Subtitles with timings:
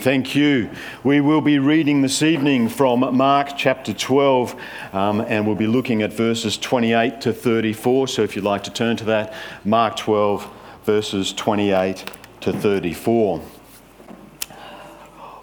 [0.00, 0.70] Thank you.
[1.02, 4.54] We will be reading this evening from Mark chapter 12,
[4.92, 8.06] um, and we'll be looking at verses 28 to 34.
[8.06, 9.34] So if you'd like to turn to that,
[9.64, 10.48] Mark 12,
[10.84, 12.08] verses 28
[12.42, 13.40] to 34.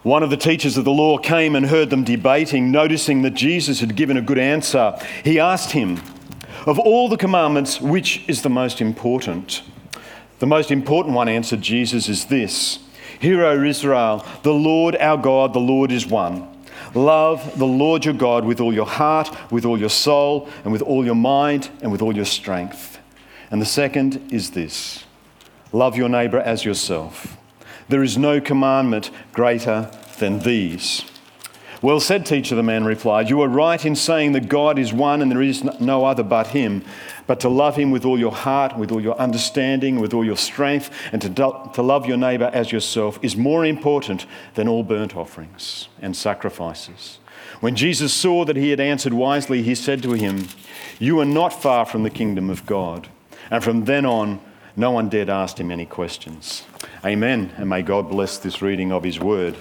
[0.04, 3.82] One of the teachers of the law came and heard them debating, noticing that Jesus
[3.82, 4.98] had given a good answer.
[5.26, 6.00] He asked him,
[6.66, 9.64] Of all the commandments, which is the most important?
[10.40, 12.85] The most important one, answered Jesus, is this.
[13.20, 16.48] Hear, O Israel, the Lord our God, the Lord is one.
[16.94, 20.82] Love the Lord your God with all your heart, with all your soul, and with
[20.82, 23.00] all your mind, and with all your strength.
[23.52, 25.04] And the second is this
[25.72, 27.38] love your neighbour as yourself.
[27.90, 31.04] There is no commandment greater than these.
[31.82, 33.30] Well said, teacher, the man replied.
[33.30, 36.48] You are right in saying that God is one and there is no other but
[36.48, 36.84] Him.
[37.28, 40.38] But to love Him with all your heart, with all your understanding, with all your
[40.38, 44.84] strength, and to, do, to love your neighbour as yourself is more important than all
[44.84, 47.20] burnt offerings and sacrifices.
[47.62, 50.48] When Jesus saw that he had answered wisely, he said to him,
[51.00, 53.08] You are not far from the kingdom of God.
[53.50, 54.42] And from then on,
[54.76, 56.64] no one dared ask him any questions.
[57.04, 57.54] Amen.
[57.58, 59.56] And may God bless this reading of his word.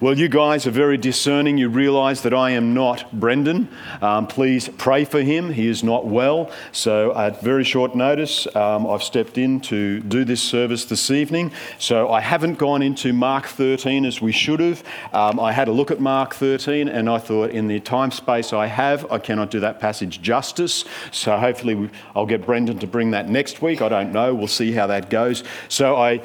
[0.00, 1.58] Well, you guys are very discerning.
[1.58, 3.68] You realize that I am not Brendan.
[4.02, 5.50] Um, please pray for him.
[5.50, 6.50] He is not well.
[6.72, 11.52] So, at very short notice, um, I've stepped in to do this service this evening.
[11.78, 14.82] So, I haven't gone into Mark 13 as we should have.
[15.12, 18.52] Um, I had a look at Mark 13 and I thought, in the time space
[18.52, 20.84] I have, I cannot do that passage justice.
[21.10, 23.80] So, hopefully, I'll get Brendan to bring that next week.
[23.80, 24.34] I don't know.
[24.34, 25.44] We'll see how that goes.
[25.68, 26.20] So, I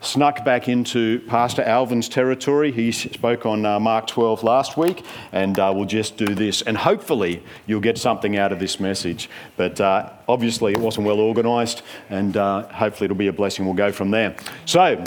[0.00, 2.72] snuck back into Pastor Alvin's territory.
[2.72, 6.62] He spoke on uh, Mark 12 last week, and uh, we'll just do this.
[6.62, 9.28] And hopefully, you'll get something out of this message.
[9.56, 13.64] But uh, obviously, it wasn't well organised, and uh, hopefully, it'll be a blessing.
[13.64, 14.36] We'll go from there.
[14.64, 15.04] So,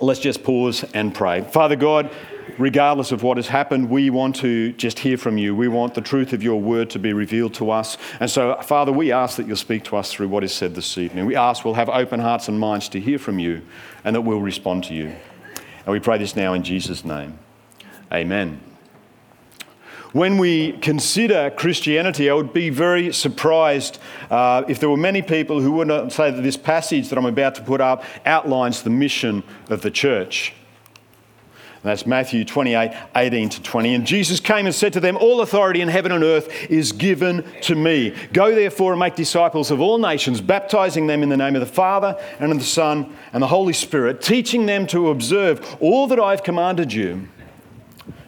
[0.00, 1.42] let's just pause and pray.
[1.42, 2.10] Father God,
[2.60, 5.56] regardless of what has happened, we want to just hear from you.
[5.56, 7.96] We want the truth of your word to be revealed to us.
[8.20, 10.98] And so, Father, we ask that you'll speak to us through what is said this
[10.98, 11.26] evening.
[11.26, 13.62] We ask we'll have open hearts and minds to hear from you
[14.04, 15.14] and that we'll respond to you.
[15.86, 17.38] And we pray this now in Jesus' name.
[18.12, 18.60] Amen.
[20.12, 23.98] When we consider Christianity, I would be very surprised
[24.28, 27.26] uh, if there were many people who would not say that this passage that I'm
[27.26, 30.52] about to put up outlines the mission of the church.
[31.82, 33.94] And that's Matthew 28 18 to 20.
[33.94, 37.42] And Jesus came and said to them, All authority in heaven and earth is given
[37.62, 38.14] to me.
[38.34, 41.66] Go therefore and make disciples of all nations, baptizing them in the name of the
[41.66, 46.20] Father and of the Son and the Holy Spirit, teaching them to observe all that
[46.20, 47.28] I've commanded you.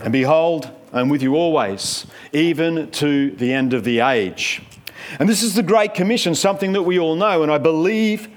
[0.00, 4.62] And behold, I'm with you always, even to the end of the age.
[5.18, 8.28] And this is the Great Commission, something that we all know, and I believe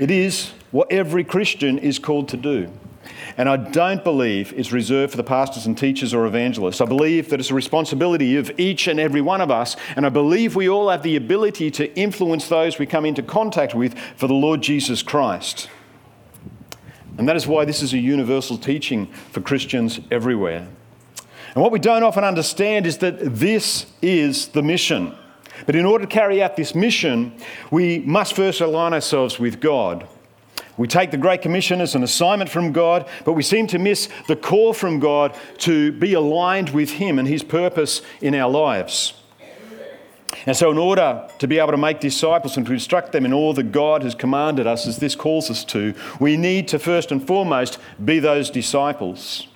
[0.00, 2.72] it is what every Christian is called to do.
[3.38, 6.80] And I don't believe it's reserved for the pastors and teachers or evangelists.
[6.80, 9.76] I believe that it's a responsibility of each and every one of us.
[9.94, 13.76] And I believe we all have the ability to influence those we come into contact
[13.76, 15.70] with for the Lord Jesus Christ.
[17.16, 20.66] And that is why this is a universal teaching for Christians everywhere.
[21.54, 25.14] And what we don't often understand is that this is the mission.
[25.64, 27.36] But in order to carry out this mission,
[27.70, 30.08] we must first align ourselves with God.
[30.78, 34.08] We take the Great Commission as an assignment from God, but we seem to miss
[34.28, 39.14] the call from God to be aligned with Him and His purpose in our lives.
[40.46, 43.32] And so, in order to be able to make disciples and to instruct them in
[43.32, 47.10] all that God has commanded us, as this calls us to, we need to first
[47.10, 49.48] and foremost be those disciples.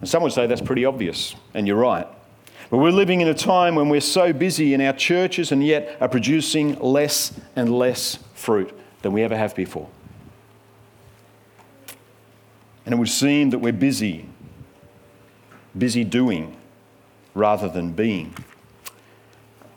[0.00, 2.06] And some would say that's pretty obvious, and you're right.
[2.68, 5.96] But we're living in a time when we're so busy in our churches and yet
[6.00, 9.88] are producing less and less fruit than we ever have before.
[12.84, 14.26] And it would seem that we're busy,
[15.76, 16.56] busy doing
[17.34, 18.34] rather than being.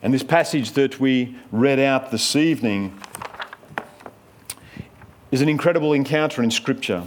[0.01, 2.97] And this passage that we read out this evening
[5.31, 7.03] is an incredible encounter in Scripture.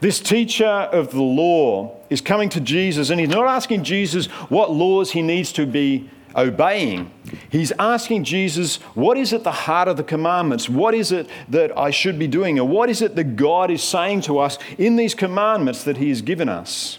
[0.00, 4.70] This teacher of the law is coming to Jesus and he's not asking Jesus what
[4.72, 7.10] laws he needs to be obeying.
[7.50, 10.68] He's asking Jesus, what is at the heart of the commandments?
[10.68, 12.58] What is it that I should be doing?
[12.58, 16.08] And what is it that God is saying to us in these commandments that He
[16.08, 16.98] has given us?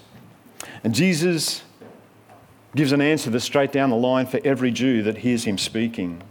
[0.83, 1.63] And Jesus
[2.75, 6.21] gives an answer that's straight down the line for every Jew that hears Him speaking.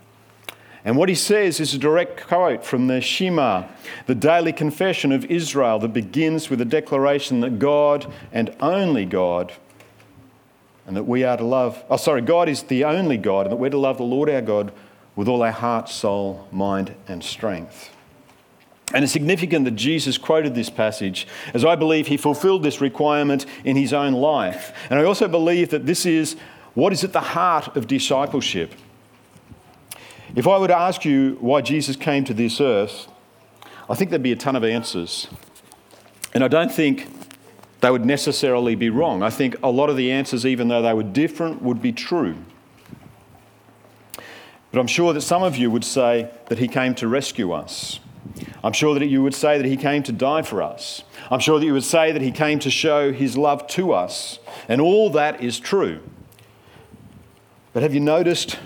[0.85, 3.67] And what he says is a direct quote from the Shema,
[4.07, 9.53] the daily confession of Israel that begins with a declaration that God and only God
[10.87, 13.57] and that we are to love, oh, sorry, God is the only God, and that
[13.57, 14.73] we're to love the Lord our God
[15.15, 17.91] with all our heart, soul, mind, and strength.
[18.95, 23.47] And it's significant that Jesus quoted this passage, as I believe he fulfilled this requirement
[23.65, 24.75] in his own life.
[24.91, 26.37] And I also believe that this is
[26.75, 28.75] what is at the heart of discipleship.
[30.35, 33.07] If I were to ask you why Jesus came to this earth,
[33.89, 35.29] I think there'd be a ton of answers.
[36.35, 37.22] And I don't think
[37.83, 39.25] they would necessarily be wrong.
[39.25, 42.37] I think a lot of the answers, even though they were different, would be true.
[44.71, 47.99] But I'm sure that some of you would say that he came to rescue us.
[48.63, 51.03] I'm sure that you would say that he came to die for us.
[51.29, 54.39] I'm sure that you would say that he came to show his love to us.
[54.69, 56.01] And all that is true.
[57.73, 58.61] But have you noticed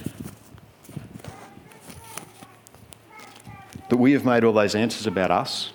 [3.88, 5.72] that we have made all those answers about us?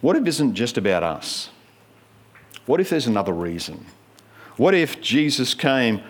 [0.00, 1.50] What if it isn't just about us?
[2.66, 3.86] What if there's another reason?
[4.56, 6.02] What if Jesus came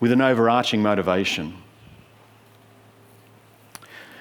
[0.00, 1.56] with an overarching motivation?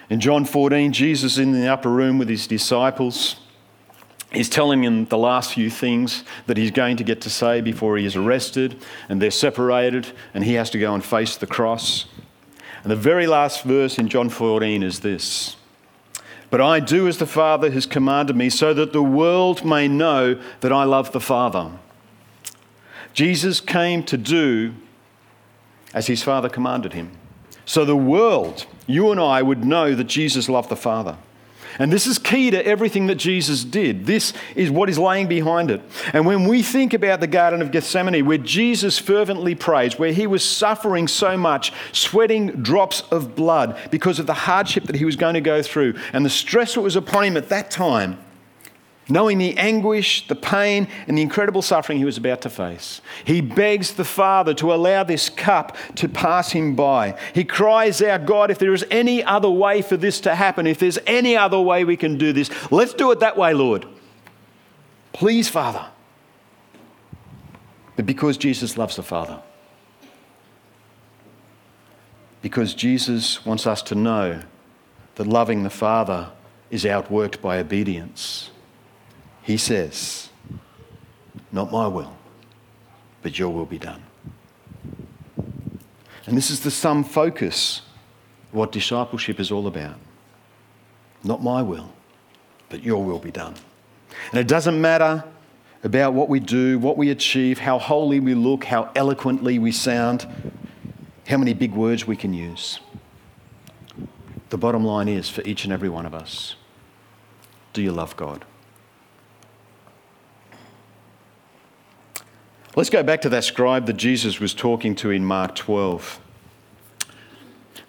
[0.09, 3.37] In John 14, Jesus in the upper room with his disciples.
[4.31, 7.97] He's telling them the last few things that he's going to get to say before
[7.97, 12.05] he is arrested, and they're separated, and he has to go and face the cross.
[12.83, 15.55] And the very last verse in John 14 is this
[16.55, 20.41] But I do as the Father has commanded me, so that the world may know
[20.61, 21.69] that I love the Father.
[23.11, 24.73] Jesus came to do
[25.93, 27.11] as his Father commanded him.
[27.65, 31.17] So the world, you and I, would know that Jesus loved the Father.
[31.77, 34.05] And this is key to everything that Jesus did.
[34.05, 35.81] This is what is laying behind it.
[36.13, 40.27] And when we think about the Garden of Gethsemane, where Jesus fervently prays, where he
[40.27, 45.15] was suffering so much, sweating drops of blood because of the hardship that he was
[45.15, 48.17] going to go through and the stress that was upon him at that time,
[49.07, 53.01] knowing the anguish, the pain, and the incredible suffering he was about to face.
[53.23, 57.17] He begs the Father to allow this cup to pass him by.
[57.33, 60.79] He cries out, God, if there is any other way for this to happen, if
[60.79, 63.85] there's any other way we can do this, let's do it that way, Lord.
[65.13, 65.85] Please, Father.
[67.95, 69.39] But because Jesus loves the Father,
[72.41, 74.41] because Jesus wants us to know
[75.15, 76.31] that loving the Father
[76.69, 78.51] is outworked by obedience
[79.45, 80.29] he says,
[81.51, 82.17] Not my will,
[83.21, 84.03] but your will be done.
[86.25, 87.81] And this is the sum focus
[88.51, 89.97] what discipleship is all about.
[91.23, 91.93] Not my will,
[92.69, 93.53] but your will be done.
[94.31, 95.23] And it doesn't matter
[95.83, 100.25] about what we do, what we achieve, how holy we look, how eloquently we sound,
[101.27, 102.79] how many big words we can use.
[104.49, 106.55] The bottom line is for each and every one of us
[107.73, 108.45] do you love God?
[112.75, 116.19] Let's go back to that scribe that Jesus was talking to in Mark 12.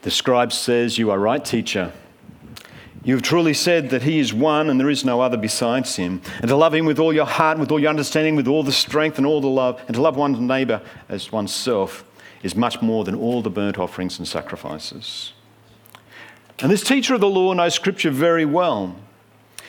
[0.03, 1.93] The scribe says, You are right, teacher.
[3.03, 6.23] You have truly said that he is one and there is no other besides him.
[6.38, 8.71] And to love him with all your heart, with all your understanding, with all the
[8.71, 12.05] strength and all the love, and to love one's neighbour as oneself
[12.44, 15.33] is much more than all the burnt offerings and sacrifices.
[16.61, 18.94] And this teacher of the law knows Scripture very well.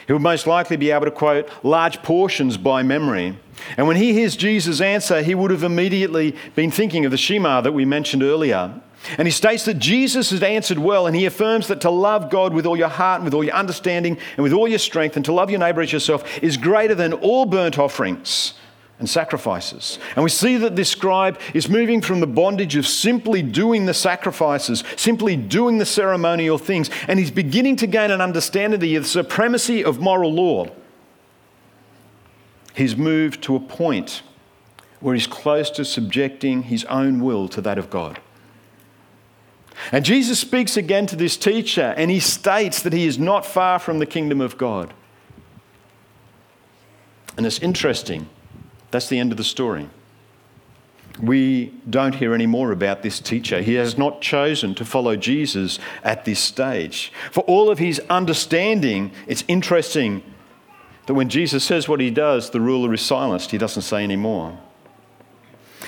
[0.07, 3.38] He would most likely be able to quote large portions by memory.
[3.75, 7.62] And when he hears Jesus' answer, he would have immediately been thinking of the Shema
[7.62, 8.81] that we mentioned earlier.
[9.18, 12.54] And he states that Jesus has answered well, and he affirms that to love God
[12.54, 15.25] with all your heart, and with all your understanding, and with all your strength, and
[15.25, 18.54] to love your neighbour as yourself is greater than all burnt offerings
[18.99, 19.99] and sacrifices.
[20.16, 23.94] And we see that this scribe is moving from the bondage of simply doing the
[23.94, 29.09] sacrifices, simply doing the ceremonial things, and he's beginning to gain an understanding of the
[29.09, 30.68] supremacy of moral law.
[32.73, 34.23] He's moved to a point
[34.99, 38.19] where he's close to subjecting his own will to that of God.
[39.92, 43.77] And Jesus speaks again to this teacher, and he states that he is not far
[43.77, 44.92] from the kingdom of God.
[47.37, 48.27] And it's interesting
[48.91, 49.89] that's the end of the story.
[51.21, 53.61] We don't hear any more about this teacher.
[53.61, 57.11] He has not chosen to follow Jesus at this stage.
[57.31, 60.21] For all of his understanding, it's interesting
[61.07, 63.51] that when Jesus says what he does, the ruler is silenced.
[63.51, 64.57] He doesn't say any more.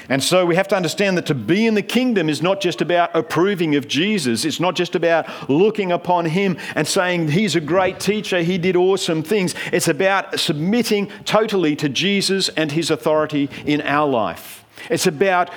[0.10, 2.82] And so we have to understand that to be in the kingdom is not just
[2.82, 4.44] about approving of Jesus.
[4.44, 8.76] It's not just about looking upon him and saying, He's a great teacher, he did
[8.76, 9.54] awesome things.
[9.72, 14.66] It's about submitting totally to Jesus and his authority in our life.
[14.90, 15.52] It's about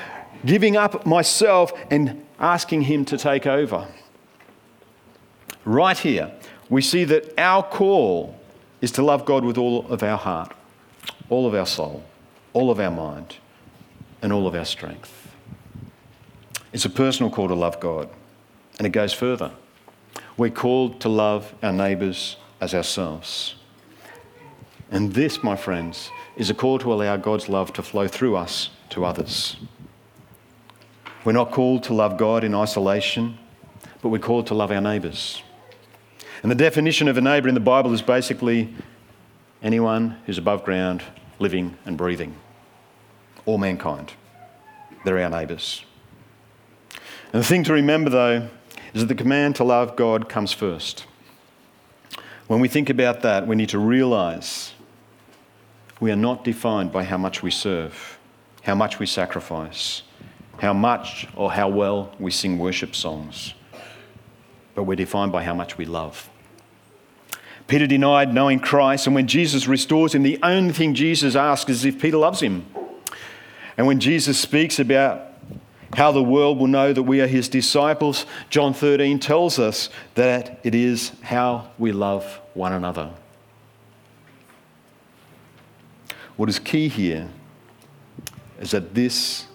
[0.44, 3.88] giving up myself and asking him to take over.
[5.64, 6.30] Right here,
[6.68, 8.38] we see that our call
[8.82, 10.52] is to love God with all of our heart,
[11.30, 12.04] all of our soul,
[12.52, 13.36] all of our mind
[14.22, 15.34] and all of our strength.
[16.72, 18.08] It's a personal call to love God,
[18.78, 19.52] and it goes further.
[20.36, 23.56] we're called to love our neighbours as ourselves.
[24.90, 28.70] And this, my friends, is a call to allow God's love to flow through us
[28.90, 29.56] to others.
[31.24, 33.38] We're not called to love God in isolation,
[34.00, 35.42] but we're called to love our neighbours.
[36.42, 38.74] And the definition of a neighbour in the Bible is basically
[39.62, 41.02] anyone who's above ground,
[41.38, 42.34] living and breathing.
[43.46, 44.12] All mankind.
[45.04, 45.84] They're our neighbours.
[47.32, 48.48] And the thing to remember, though,
[48.94, 51.06] is that the command to love God comes first.
[52.46, 54.74] When we think about that, we need to realise
[56.00, 58.18] we are not defined by how much we serve,
[58.62, 60.02] how much we sacrifice,
[60.58, 63.54] how much or how well we sing worship songs,
[64.74, 66.28] but we're defined by how much we love.
[67.66, 71.84] Peter denied knowing Christ, and when Jesus restores him, the only thing Jesus asks is
[71.84, 72.66] if Peter loves him.
[73.76, 75.28] And when Jesus speaks about
[75.94, 80.60] how the world will know that we are his disciples, John 13 tells us that
[80.62, 83.10] it is how we love one another.
[86.36, 87.28] What is key here
[88.60, 89.46] is that this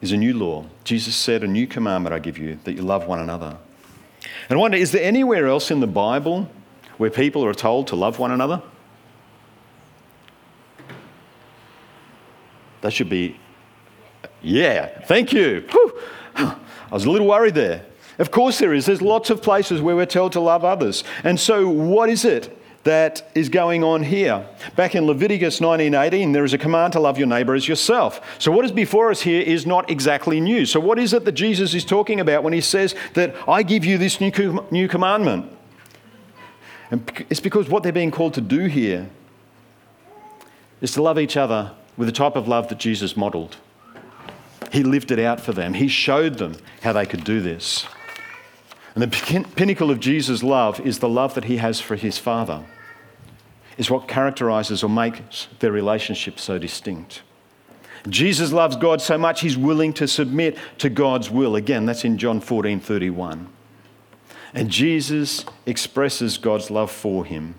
[0.00, 0.66] is a new law.
[0.84, 3.56] Jesus said, A new commandment I give you, that you love one another.
[4.48, 6.50] And I wonder, is there anywhere else in the Bible
[6.98, 8.62] where people are told to love one another?
[12.80, 13.38] That should be,
[14.42, 15.66] yeah, thank you.
[15.70, 16.00] Whew.
[16.36, 16.56] I
[16.90, 17.84] was a little worried there.
[18.18, 18.86] Of course, there is.
[18.86, 21.04] There's lots of places where we're told to love others.
[21.24, 24.46] And so, what is it that is going on here.
[24.74, 28.20] Back in Leviticus 19:18 there is a command to love your neighbor as yourself.
[28.38, 30.64] So what is before us here is not exactly new.
[30.64, 33.84] So what is it that Jesus is talking about when he says that I give
[33.84, 34.32] you this new
[34.70, 35.52] new commandment?
[36.90, 39.10] And it's because what they're being called to do here
[40.80, 43.58] is to love each other with the type of love that Jesus modeled.
[44.72, 45.74] He lived it out for them.
[45.74, 47.84] He showed them how they could do this.
[48.94, 52.64] And the pinnacle of Jesus' love is the love that he has for his Father,
[53.76, 57.20] is what characterizes or makes their relationship so distinct.
[58.08, 61.54] Jesus loves God so much he's willing to submit to God's will.
[61.54, 63.46] Again, that's in John 14 31.
[64.54, 67.56] And Jesus expresses God's love for him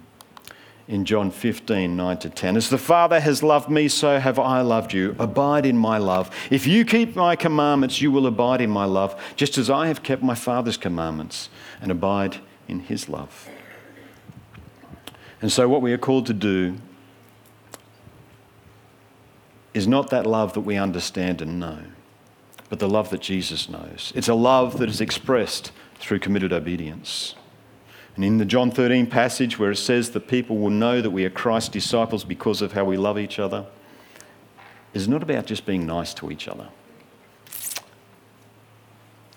[0.91, 2.57] in John 15, 9 to 10.
[2.57, 5.15] As the Father has loved me, so have I loved you.
[5.17, 6.29] Abide in my love.
[6.51, 10.03] If you keep my commandments, you will abide in my love, just as I have
[10.03, 11.49] kept my Father's commandments
[11.81, 13.49] and abide in his love.
[15.41, 16.75] And so, what we are called to do
[19.73, 21.79] is not that love that we understand and know,
[22.67, 24.11] but the love that Jesus knows.
[24.13, 27.35] It's a love that is expressed through committed obedience.
[28.15, 31.25] And in the John 13 passage where it says that people will know that we
[31.25, 33.65] are Christ's disciples because of how we love each other,
[34.93, 36.67] is not about just being nice to each other.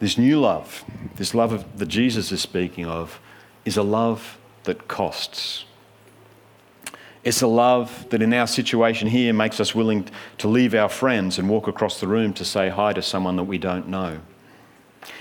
[0.01, 0.85] This new love,
[1.17, 3.21] this love of, that Jesus is speaking of,
[3.65, 5.65] is a love that costs.
[7.23, 11.39] It's a love that in our situation here makes us willing to leave our friends
[11.39, 14.21] and walk across the room to say hi to someone that we don't know.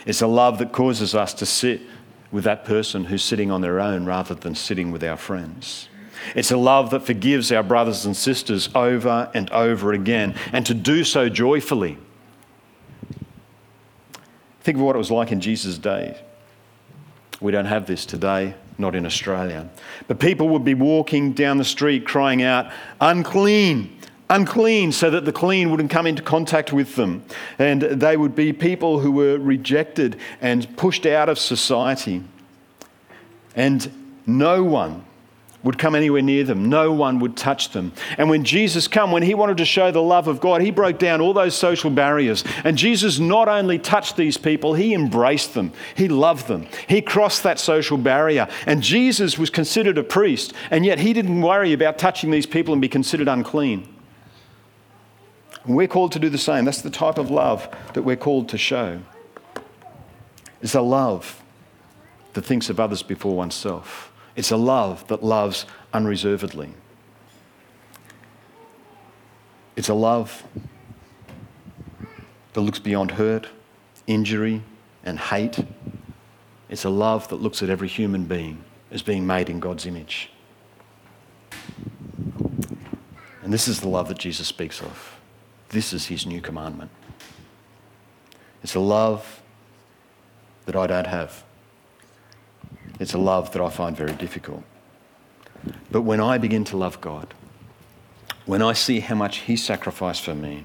[0.06, 1.82] It's a love that causes us to sit
[2.34, 5.88] with that person who's sitting on their own rather than sitting with our friends.
[6.36, 10.74] It's a love that forgives our brothers and sisters over and over again, and to
[10.74, 11.98] do so joyfully.
[14.62, 16.20] Think of what it was like in Jesus' day.
[17.40, 19.70] We don't have this today, not in Australia.
[20.08, 23.93] But people would be walking down the street crying out, unclean,
[24.30, 27.24] unclean, so that the clean wouldn't come into contact with them.
[27.60, 32.24] And they would be people who were rejected and pushed out of society.
[33.56, 33.92] And
[34.25, 35.06] no one
[35.63, 36.68] would come anywhere near them.
[36.70, 37.94] No one would touch them.
[38.18, 41.00] And when Jesus came, when he wanted to show the love of God, he broke
[41.00, 42.44] down all those social barriers.
[42.65, 45.72] And Jesus not only touched these people, he embraced them.
[45.96, 46.68] He loved them.
[46.88, 48.48] He crossed that social barrier.
[48.65, 52.74] And Jesus was considered a priest, and yet he didn't worry about touching these people
[52.74, 53.88] and be considered unclean.
[55.65, 56.65] And we're called to do the same.
[56.65, 59.01] That's the type of love that we're called to show.
[60.62, 61.41] It's a love
[62.34, 64.12] that thinks of others before oneself.
[64.36, 66.74] It's a love that loves unreservedly.
[69.75, 70.43] It's a love
[72.53, 73.50] that looks beyond hurt,
[74.05, 74.63] injury,
[75.03, 75.60] and hate.
[76.70, 80.29] It's a love that looks at every human being as being made in God's image.
[83.41, 85.12] And this is the love that Jesus speaks of.
[85.74, 86.92] This is his new commandment.
[88.62, 89.42] It's a love
[90.65, 91.44] that I don't have.
[93.00, 94.63] It's a love that I find very difficult.
[95.89, 97.34] But when I begin to love God,
[98.46, 100.63] when I see how much He sacrificed for me,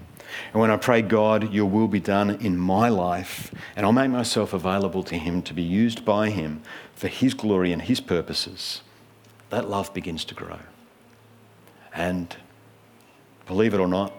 [0.52, 4.10] And when I pray, God, your will be done in my life, and I'll make
[4.10, 6.62] myself available to Him to be used by Him
[6.94, 8.82] for His glory and His purposes,
[9.50, 10.58] that love begins to grow.
[11.94, 12.36] And
[13.46, 14.12] believe it or not,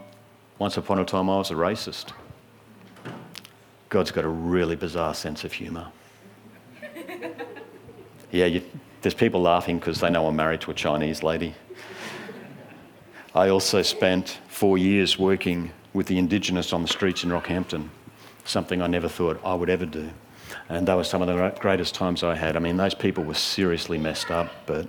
[0.59, 2.11] once upon a time I was a racist.
[3.87, 5.87] God's got a really bizarre sense of humour.
[8.31, 8.61] yeah, you,
[9.01, 11.55] there's people laughing because they know I'm married to a Chinese lady.
[13.33, 17.89] I also spent four years working with the Indigenous on the streets in Rockhampton,
[18.43, 20.09] something I never thought I would ever do.
[20.67, 22.55] And that was some of the greatest times I had.
[22.55, 24.87] I mean, those people were seriously messed up, but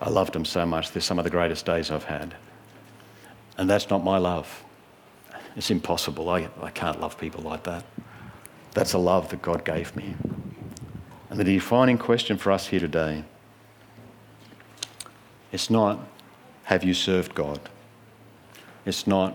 [0.00, 0.92] I loved them so much.
[0.92, 2.34] They're some of the greatest days I've had.
[3.58, 4.64] And that's not my love.
[5.56, 6.28] It's impossible.
[6.28, 7.84] I, I can't love people like that.
[8.72, 10.14] That's a love that God gave me.
[11.30, 13.24] And the defining question for us here today
[15.52, 16.00] it's not,
[16.64, 17.60] have you served God?
[18.84, 19.34] It's not,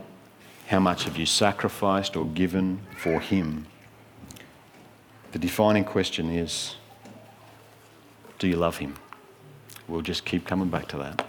[0.68, 3.66] how much have you sacrificed or given for Him?
[5.32, 6.76] The defining question is,
[8.38, 8.96] do you love Him?
[9.88, 11.26] We'll just keep coming back to that.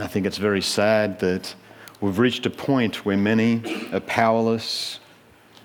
[0.00, 1.54] And I think it's very sad that
[2.00, 4.98] we've reached a point where many are powerless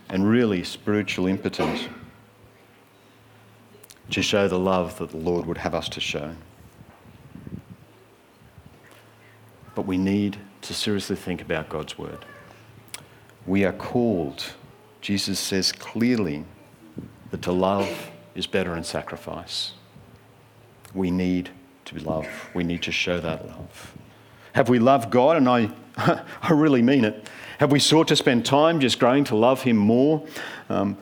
[0.09, 1.87] and really spiritual impotent
[4.11, 6.35] to show the love that the Lord would have us to show.
[9.73, 12.25] But we need to seriously think about God's word.
[13.47, 14.43] We are called,
[14.99, 16.43] Jesus says clearly,
[17.31, 19.75] that to love is better than sacrifice.
[20.93, 21.51] We need
[21.85, 22.27] to love.
[22.53, 23.95] We need to show that love.
[24.55, 25.35] Have we loved God?
[25.35, 25.69] And I,
[26.41, 27.29] I really mean it.
[27.59, 30.25] Have we sought to spend time just growing to love Him more?
[30.69, 30.97] Um,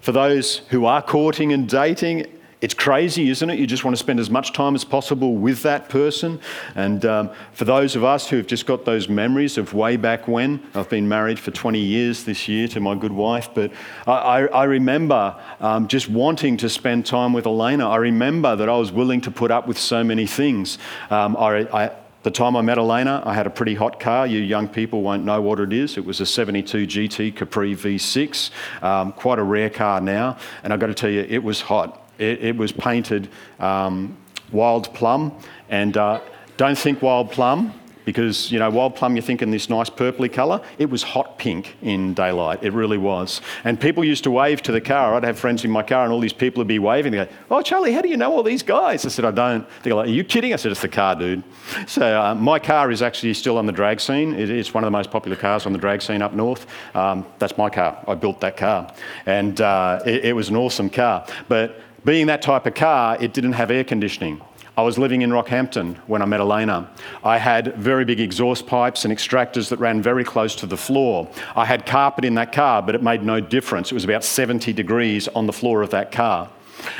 [0.00, 2.26] for those who are courting and dating,
[2.60, 3.58] it's crazy, isn't it?
[3.58, 6.40] You just want to spend as much time as possible with that person.
[6.74, 10.62] And um, for those of us who've just got those memories of way back when,
[10.74, 13.72] I've been married for 20 years this year to my good wife, but
[14.06, 17.88] I, I remember um, just wanting to spend time with Elena.
[17.88, 20.78] I remember that I was willing to put up with so many things.
[21.10, 21.90] Um, I, I
[22.22, 24.26] the time I met Elena, I had a pretty hot car.
[24.26, 25.96] You young people won't know what it is.
[25.96, 28.50] It was a 72 GT Capri V6,
[28.82, 30.36] um, quite a rare car now.
[30.64, 32.10] And I've got to tell you, it was hot.
[32.18, 33.28] It, it was painted
[33.60, 34.16] um,
[34.50, 35.32] wild plum.
[35.68, 36.20] And uh,
[36.56, 37.77] don't think wild plum
[38.08, 40.62] because you know wild plum you're thinking this nice purpley colour?
[40.78, 42.64] It was hot pink in daylight.
[42.64, 43.42] It really was.
[43.64, 45.14] And people used to wave to the car.
[45.14, 47.12] I'd have friends in my car and all these people would be waving.
[47.12, 49.04] They go oh charlie how do you know all these guys?
[49.04, 49.66] I said i don't.
[49.82, 50.54] They're like are you kidding?
[50.54, 51.42] I said it's the car dude.
[51.86, 54.32] So uh, my car is actually still on the drag scene.
[54.32, 56.66] It, it's one of the most popular cars on the drag scene up north.
[56.96, 58.02] Um, that's my car.
[58.08, 58.90] I built that car.
[59.26, 61.26] And uh, it, it was an awesome car.
[61.46, 64.40] But being that type of car it didn't have air conditioning
[64.78, 66.88] I was living in Rockhampton when I met Elena.
[67.24, 71.28] I had very big exhaust pipes and extractors that ran very close to the floor.
[71.56, 73.90] I had carpet in that car, but it made no difference.
[73.90, 76.48] It was about 70 degrees on the floor of that car.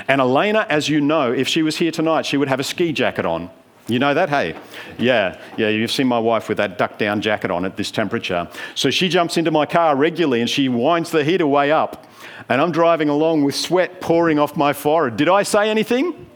[0.08, 2.92] And Elena, as you know, if she was here tonight, she would have a ski
[2.92, 3.48] jacket on.
[3.86, 4.56] You know that, hey?
[4.98, 8.48] Yeah, yeah, you've seen my wife with that duck down jacket on at this temperature.
[8.74, 12.08] So she jumps into my car regularly and she winds the heater way up.
[12.48, 15.16] And I'm driving along with sweat pouring off my forehead.
[15.16, 16.26] Did I say anything?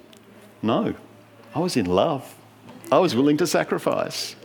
[0.62, 0.94] No.
[1.54, 2.34] I was in love.
[2.90, 4.36] I was willing to sacrifice.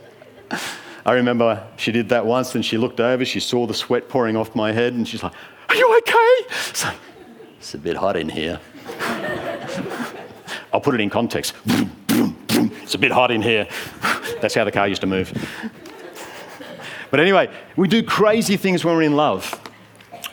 [1.04, 4.36] I remember she did that once and she looked over, she saw the sweat pouring
[4.36, 5.32] off my head, and she's like,
[5.68, 6.54] Are you okay?
[6.72, 6.90] So,
[7.58, 8.60] it's a bit hot in here.
[10.72, 11.54] I'll put it in context.
[12.88, 13.68] It's a bit hot in here.
[14.40, 15.30] That's how the car used to move.
[17.10, 19.57] But anyway, we do crazy things when we're in love.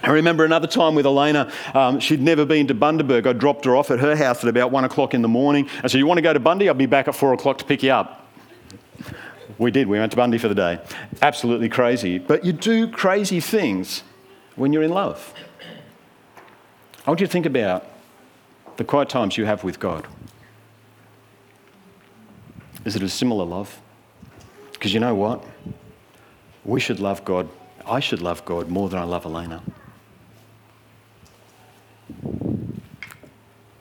[0.06, 3.26] I remember another time with Elena, um, she'd never been to Bundaberg.
[3.26, 5.68] I dropped her off at her house at about one o'clock in the morning.
[5.84, 6.70] I said, You want to go to Bundy?
[6.70, 8.28] I'll be back at four o'clock to pick you up.
[9.58, 9.88] We did.
[9.88, 10.80] We went to Bundy for the day.
[11.24, 12.20] Absolutely crazy.
[12.20, 14.04] But you do crazy things
[14.56, 15.34] when you're in love.
[17.08, 17.88] I want you to think about
[18.78, 20.06] the quiet times you have with God.
[22.84, 23.82] Is it a similar love?
[24.74, 25.44] Because you know what?
[26.64, 27.50] We should love God.
[27.88, 29.64] I should love God more than I love Elena.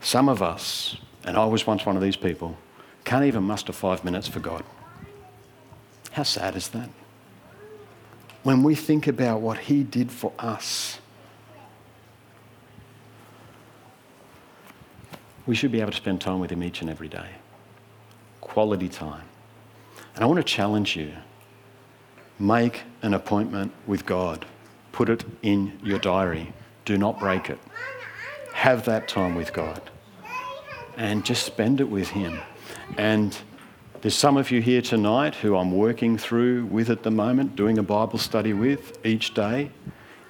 [0.01, 2.57] Some of us, and I was once one of these people,
[3.05, 4.65] can't even muster five minutes for God.
[6.13, 6.89] How sad is that?
[8.43, 10.99] When we think about what He did for us,
[15.47, 17.29] we should be able to spend time with Him each and every day.
[18.41, 19.25] Quality time.
[20.15, 21.13] And I want to challenge you
[22.39, 24.45] make an appointment with God,
[24.93, 26.53] put it in your diary,
[26.85, 27.59] do not break it.
[28.65, 29.91] Have that time with God
[30.97, 32.41] and just spend it with Him.
[32.97, 33.37] And
[34.01, 37.77] There's some of you here tonight who I'm working through with at the moment, doing
[37.77, 39.71] a Bible study with each day.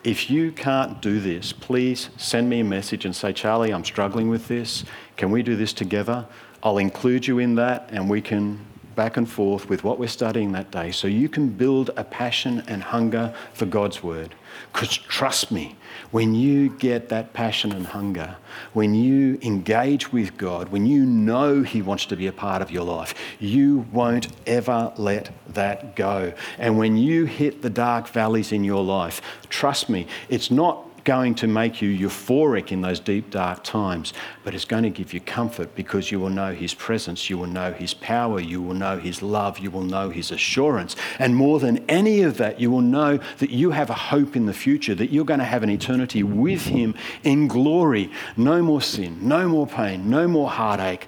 [0.03, 4.29] If you can't do this, please send me a message and say, Charlie, I'm struggling
[4.29, 4.85] with this.
[5.16, 6.27] Can we do this together?
[6.61, 10.52] I'll include you in that and we can back and forth with what we're studying
[10.52, 14.35] that day so you can build a passion and hunger for God's word.
[14.72, 15.76] Because trust me,
[16.11, 18.37] when you get that passion and hunger,
[18.72, 22.70] when you engage with God, when you know He wants to be a part of
[22.70, 26.33] your life, you won't ever let that go.
[26.59, 31.34] And when you hit the dark valleys in your life, trust me, it's not going
[31.36, 34.12] to make you euphoric in those deep, dark times,
[34.42, 37.46] but it's going to give you comfort because you will know His presence, you will
[37.46, 40.96] know His power, you will know His love, you will know His assurance.
[41.18, 44.46] And more than any of that, you will know that you have a hope in
[44.46, 48.10] the future, that you're going to have an eternity with Him in glory.
[48.36, 51.06] No more sin, no more pain, no more heartache.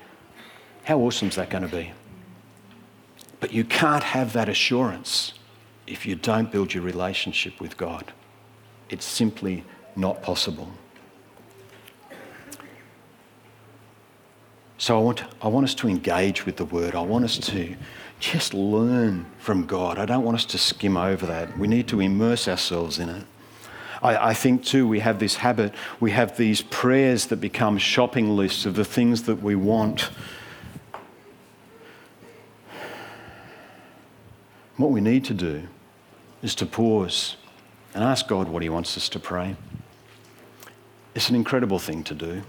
[0.85, 1.93] How awesome is that going to be?
[3.41, 5.33] But you can't have that assurance
[5.87, 8.13] if you don't build your relationship with God.
[8.89, 9.65] It's simply
[9.97, 10.71] not possible.
[14.79, 16.95] So I want, I want us to engage with the word.
[16.95, 17.75] I want us to
[18.21, 19.99] just learn from God.
[19.99, 21.59] I don't want us to skim over that.
[21.59, 23.25] We need to immerse ourselves in it.
[24.03, 28.37] I, I, think, too, we have this habit, we have these prayers that become shopping
[28.37, 30.11] lists of the things that we want.
[34.77, 35.67] What we need to do
[36.43, 37.37] is to pause
[37.95, 39.57] and ask God what He wants us to pray.
[41.17, 42.43] It's an incredible thing to do.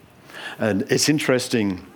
[0.59, 1.87] And it's interesting.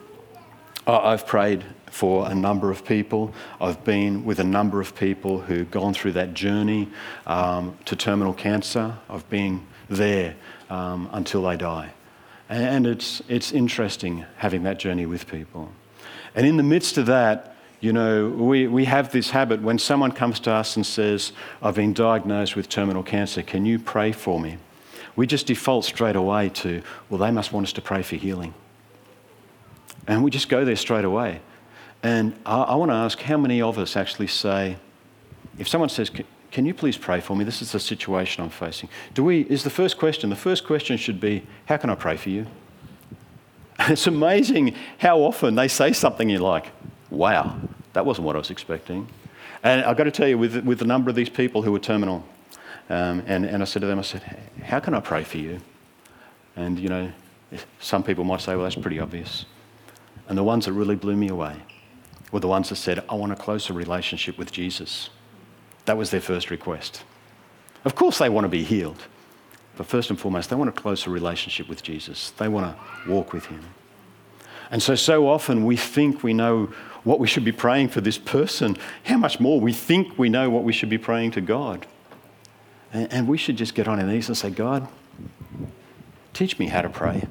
[0.88, 3.34] I've prayed for a number of people.
[3.60, 6.88] I've been with a number of people who've gone through that journey
[7.28, 8.98] um, to terminal cancer.
[9.10, 10.36] I've been there
[10.70, 11.92] um, until they die.
[12.48, 15.74] And it's, it's interesting having that journey with people.
[16.36, 20.14] And in the midst of that, you know, we, we have this habit when someone
[20.14, 24.40] comes to us and says, I've been diagnosed with terminal cancer, can you pray for
[24.40, 24.58] me?
[25.16, 28.54] We just default straight away to, well, they must want us to pray for healing.
[30.08, 31.42] And we just go there straight away.
[32.04, 34.78] And I, I want to ask how many of us actually say,
[35.60, 36.12] if someone says,
[36.52, 37.44] can you please pray for me?
[37.44, 38.90] This is the situation I'm facing.
[39.14, 42.18] Do we, is the first question, the first question should be, how can I pray
[42.18, 42.48] for you?
[43.80, 46.68] It's amazing how often they say something you're like,
[47.10, 47.60] wow,
[47.94, 49.08] that wasn't what I was expecting.
[49.64, 51.80] And I've got to tell you, with, with the number of these people who were
[51.80, 52.24] terminal
[52.92, 54.22] um, and, and I said to them, I said,
[54.64, 55.62] How can I pray for you?
[56.58, 57.10] And, you know,
[57.80, 59.46] some people might say, Well, that's pretty obvious.
[60.28, 61.56] And the ones that really blew me away
[62.34, 65.10] were the ones that said, I want a closer relationship with Jesus.
[65.86, 67.04] That was their first request.
[67.86, 69.08] Of course, they want to be healed.
[69.78, 72.32] But first and foremost, they want a closer relationship with Jesus.
[72.32, 73.64] They want to walk with Him.
[74.70, 76.74] And so, so often we think we know
[77.06, 78.76] what we should be praying for this person.
[79.06, 81.88] How much more we think we know what we should be praying to God.
[82.94, 84.88] And, and we should just get on our knees and say, God,
[86.34, 87.28] teach me how to pray.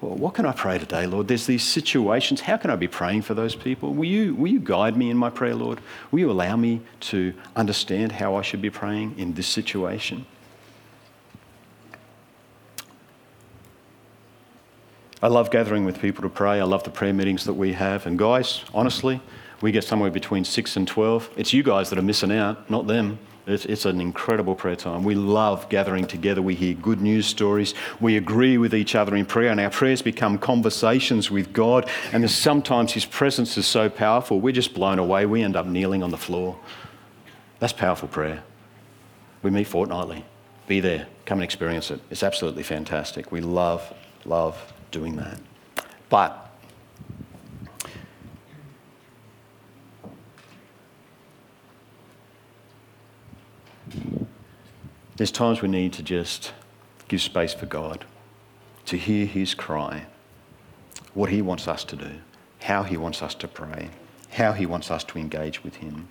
[0.00, 1.26] Well, what can I pray today, Lord?
[1.26, 2.42] There's these situations.
[2.42, 3.94] How can I be praying for those people?
[3.94, 5.80] Will you, will you guide me in my prayer, Lord?
[6.10, 10.24] Will you allow me to understand how I should be praying in this situation?
[15.20, 16.60] I love gathering with people to pray.
[16.60, 18.06] I love the prayer meetings that we have.
[18.06, 19.20] And guys, honestly,
[19.60, 21.30] we get somewhere between 6 and 12.
[21.36, 23.18] It's you guys that are missing out, not them.
[23.48, 25.04] It's, it's, an incredible prayer time.
[25.04, 26.42] We love gathering together.
[26.42, 27.72] We hear good news stories.
[27.98, 31.88] We agree with each other in prayer, and our prayers become conversations with God.
[32.12, 35.24] And sometimes His presence is so powerful, we're just blown away.
[35.24, 36.58] We end up kneeling on the floor.
[37.58, 38.42] That's powerful prayer.
[39.42, 40.24] We meet fortnightly.
[40.66, 41.06] Be there.
[41.24, 42.00] Come and experience it.
[42.10, 43.32] It's absolutely fantastic.
[43.32, 43.94] We love,
[44.26, 45.38] love doing that.
[46.10, 46.47] But
[55.18, 56.52] There's times we need to just
[57.08, 58.04] give space for God,
[58.86, 60.06] to hear His cry,
[61.12, 62.12] what He wants us to do,
[62.62, 63.90] how He wants us to pray,
[64.30, 66.06] how He wants us to engage with Him.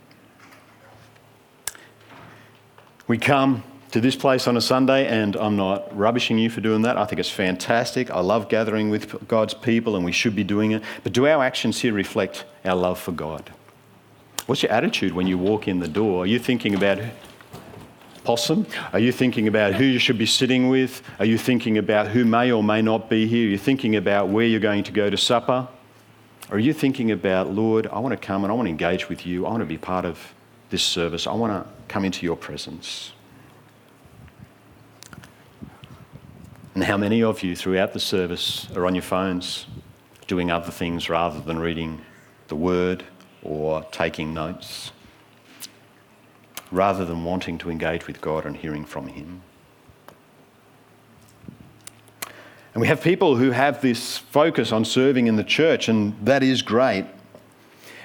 [3.07, 6.81] We come to this place on a Sunday, and I'm not rubbishing you for doing
[6.81, 6.97] that.
[6.97, 8.11] I think it's fantastic.
[8.11, 10.83] I love gathering with God's people, and we should be doing it.
[11.03, 13.53] But do our actions here reflect our love for God?
[14.47, 16.23] What's your attitude when you walk in the door?
[16.23, 16.99] Are you thinking about
[18.27, 18.67] possum?
[18.91, 21.01] Are you thinking about who you should be sitting with?
[21.17, 23.47] Are you thinking about who may or may not be here?
[23.47, 25.65] Are you thinking about where you're going to go to supper?
[26.49, 29.07] Or are you thinking about, Lord, I want to come and I want to engage
[29.07, 29.45] with you.
[29.45, 30.19] I want to be part of
[30.71, 31.25] this service.
[31.25, 33.13] I want to come into your presence.
[36.75, 39.67] And how many of you throughout the service are on your phones
[40.27, 42.01] doing other things rather than reading
[42.49, 43.05] the word,
[43.41, 44.91] or taking notes
[46.71, 49.41] rather than wanting to engage with God and hearing from Him.
[52.73, 56.43] And we have people who have this focus on serving in the church, and that
[56.43, 57.05] is great.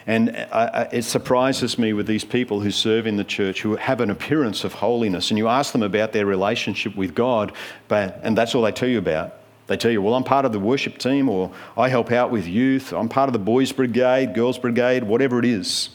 [0.07, 3.77] And uh, uh, it surprises me with these people who serve in the church who
[3.77, 7.53] have an appearance of holiness, and you ask them about their relationship with God,
[7.89, 9.35] but, and that's all they tell you about.
[9.69, 12.49] They tell you, well, I'm part of the worship team, or I help out with
[12.49, 15.91] youth, I'm part of the boys' brigade, girls' brigade, whatever it is.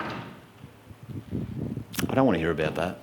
[0.00, 0.10] I
[2.14, 2.98] don't want to hear about that.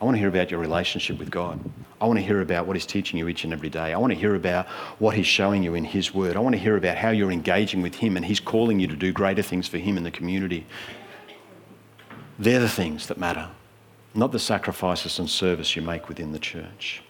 [0.00, 1.58] I want to hear about your relationship with God.
[2.00, 3.92] I want to hear about what He's teaching you each and every day.
[3.92, 4.66] I want to hear about
[5.00, 6.36] what He's showing you in His Word.
[6.36, 8.96] I want to hear about how you're engaging with Him and He's calling you to
[8.96, 10.66] do greater things for Him in the community.
[12.38, 13.48] They're the things that matter,
[14.14, 17.02] not the sacrifices and service you make within the church.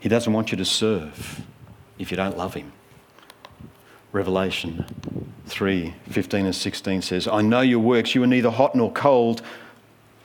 [0.00, 1.42] He doesn't want you to serve
[1.98, 2.72] if you don't love Him.
[4.16, 4.86] Revelation
[5.44, 8.14] 3 15 and 16 says, I know your works.
[8.14, 9.42] You are neither hot nor cold.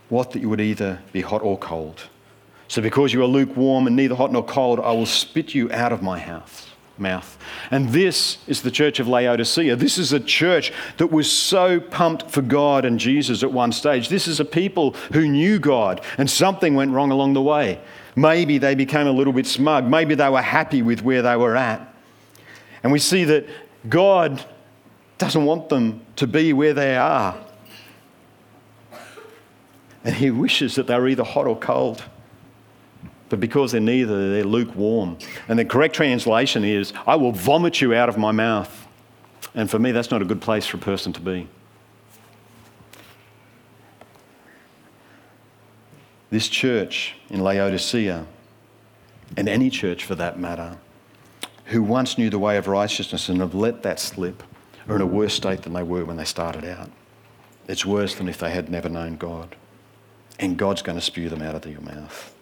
[0.07, 2.03] What that you would either be hot or cold.
[2.69, 5.91] So, because you are lukewarm and neither hot nor cold, I will spit you out
[5.91, 6.67] of my house.
[6.97, 7.37] Mouth.
[7.69, 9.75] And this is the church of Laodicea.
[9.75, 14.07] This is a church that was so pumped for God and Jesus at one stage.
[14.07, 17.81] This is a people who knew God and something went wrong along the way.
[18.15, 19.85] Maybe they became a little bit smug.
[19.85, 21.93] Maybe they were happy with where they were at.
[22.83, 23.47] And we see that
[23.89, 24.43] God
[25.17, 27.37] doesn't want them to be where they are.
[30.03, 32.03] And He wishes that they're either hot or cold.
[33.29, 35.17] But because they're neither, they're lukewarm.
[35.47, 38.87] And the correct translation is, I will vomit you out of my mouth.
[39.55, 41.47] And for me, that's not a good place for a person to be.
[46.29, 48.25] This church in Laodicea,
[49.37, 50.77] and any church for that matter,
[51.71, 54.43] who once knew the way of righteousness and have let that slip,
[54.87, 56.89] are in a worse state than they were when they started out.
[57.67, 59.55] It's worse than if they had never known God.
[60.39, 62.33] And God's going to spew them out of your mouth.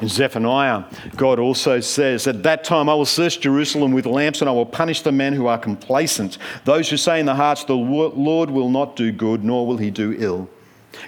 [0.00, 0.84] In Zephaniah,
[1.16, 4.66] God also says, At that time I will search Jerusalem with lamps and I will
[4.66, 8.70] punish the men who are complacent, those who say in their hearts, The Lord will
[8.70, 10.48] not do good, nor will he do ill.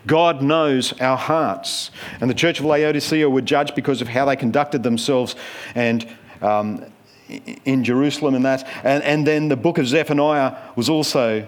[0.06, 1.90] God knows our hearts.
[2.20, 5.34] And the church of Laodicea were judged because of how they conducted themselves
[5.74, 6.06] and
[6.40, 6.84] um,
[7.28, 8.66] in Jerusalem and that.
[8.84, 11.46] And, and then the book of Zephaniah was also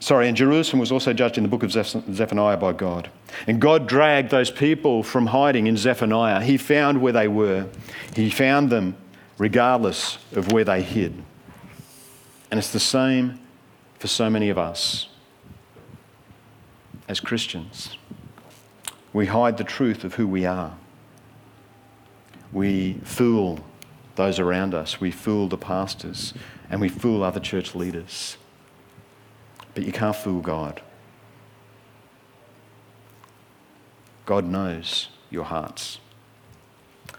[0.00, 3.10] Sorry, and Jerusalem was also judged in the book of Zephaniah by God.
[3.46, 6.40] And God dragged those people from hiding in Zephaniah.
[6.40, 7.68] He found where they were,
[8.16, 8.96] He found them
[9.36, 11.22] regardless of where they hid.
[12.50, 13.38] And it's the same
[13.98, 15.08] for so many of us
[17.06, 17.98] as Christians.
[19.12, 20.76] We hide the truth of who we are.
[22.52, 23.60] We fool
[24.20, 25.00] those around us.
[25.00, 26.34] We fool the pastors
[26.68, 28.36] and we fool other church leaders.
[29.74, 30.82] But you can't fool God.
[34.26, 36.00] God knows your hearts.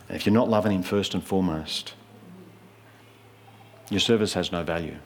[0.07, 1.95] And if you're not loving Him first and foremost,
[3.89, 4.97] your service has no value.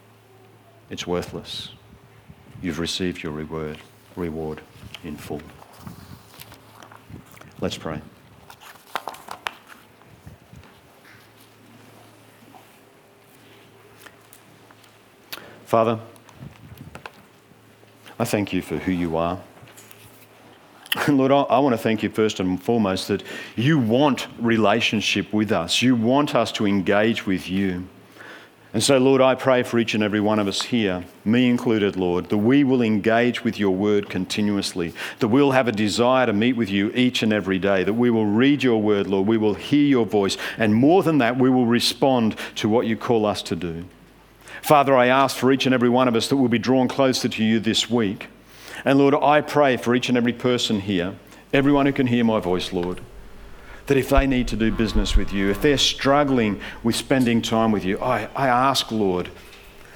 [0.90, 1.70] It's worthless.
[2.62, 3.78] You've received your reward,
[4.16, 4.62] reward
[5.04, 5.42] in full.
[7.62, 8.02] Let's pray.
[15.76, 16.00] Father,
[18.18, 19.42] I thank you for who you are.
[21.10, 23.24] Lord, I, want to thank you first and foremost that
[23.58, 25.82] you want relationship with us.
[25.82, 27.90] You want us to engage with you.
[28.74, 31.98] And so, Lord, I pray for each and every one of us here, me included,
[31.98, 36.32] Lord, that we will engage with your word continuously, that we'll have a desire to
[36.32, 39.38] meet with you each and every day, that we will read your word, Lord, we
[39.38, 43.26] will hear your voice, and more than that, we will respond to what you call
[43.26, 43.84] us to do.
[44.62, 47.30] Father, I ask for each and every one of us that will be drawn closer
[47.30, 48.28] to you this week.
[48.84, 51.16] And Lord, I pray for each and every person here,
[51.54, 53.02] everyone who can hear my voice, Lord,
[53.88, 57.72] that if they need to do business with you, if they're struggling with spending time
[57.72, 59.30] with you, I, I ask, Lord,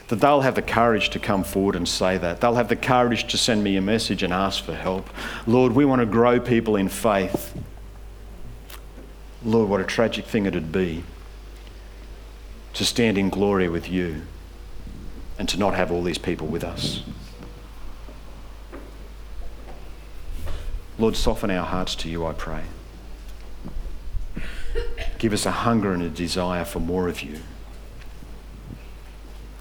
[0.08, 2.41] that they'll have the courage to come forward and say that.
[2.41, 5.08] They'll have the courage to send me a message and ask for help.
[5.45, 7.56] Lord, we want to grow people in faith.
[9.43, 11.04] Lord, what a tragic thing it'd be
[12.74, 14.24] to stand in glory with you
[15.39, 17.02] and to not have all these people with us.
[20.99, 22.63] Lord, soften our hearts to you, I pray.
[25.17, 27.39] Give us a hunger and a desire for more of you.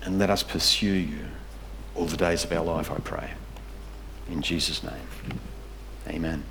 [0.03, 1.27] And let us pursue you
[1.95, 3.31] all the days of our life, I pray.
[4.29, 5.41] In Jesus' name,
[6.09, 6.43] amen.